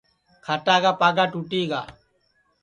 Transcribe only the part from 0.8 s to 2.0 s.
کا پاگا ٹُوٹی گا